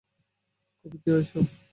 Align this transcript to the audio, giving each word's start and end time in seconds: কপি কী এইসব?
কপি 0.79 0.97
কী 1.03 1.09
এইসব? 1.11 1.45